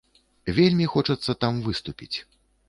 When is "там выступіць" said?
1.45-2.17